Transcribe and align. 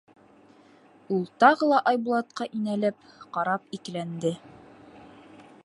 Ул 1.17 1.27
тағы 1.43 1.67
ла 1.73 1.81
Айбулатҡа 1.91 2.47
инәлеп 2.61 3.05
ҡарап 3.37 3.79
икеләнде: 3.79 4.33